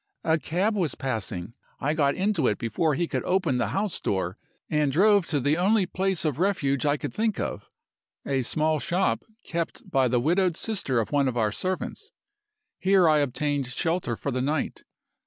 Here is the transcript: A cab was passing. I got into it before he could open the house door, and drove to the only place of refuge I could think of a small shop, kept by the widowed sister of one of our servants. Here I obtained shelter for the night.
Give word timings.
A 0.23 0.39
cab 0.39 0.75
was 0.75 0.95
passing. 0.95 1.53
I 1.79 1.93
got 1.93 2.15
into 2.15 2.47
it 2.47 2.57
before 2.57 2.95
he 2.95 3.07
could 3.07 3.23
open 3.23 3.59
the 3.59 3.67
house 3.67 3.99
door, 4.01 4.39
and 4.67 4.91
drove 4.91 5.27
to 5.27 5.39
the 5.39 5.57
only 5.57 5.85
place 5.85 6.25
of 6.25 6.39
refuge 6.39 6.87
I 6.87 6.97
could 6.97 7.13
think 7.13 7.39
of 7.39 7.69
a 8.25 8.41
small 8.41 8.79
shop, 8.79 9.23
kept 9.43 9.87
by 9.91 10.07
the 10.07 10.19
widowed 10.19 10.57
sister 10.57 10.99
of 10.99 11.11
one 11.11 11.27
of 11.27 11.37
our 11.37 11.51
servants. 11.51 12.09
Here 12.79 13.07
I 13.07 13.19
obtained 13.19 13.67
shelter 13.67 14.15
for 14.15 14.31
the 14.31 14.41
night. 14.41 14.81